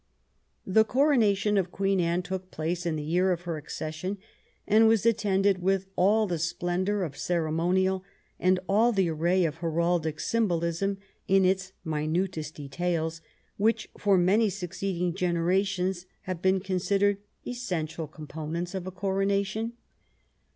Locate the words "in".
2.87-2.95, 11.27-11.45